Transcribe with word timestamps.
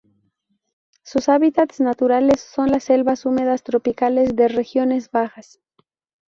Sus 1.03 1.29
hábitats 1.29 1.79
naturales 1.79 2.41
son 2.41 2.71
las 2.71 2.85
selvas 2.85 3.23
húmedas 3.23 3.61
tropicales 3.61 4.35
de 4.35 4.47
regiones 4.47 5.11
bajas. 5.11 5.59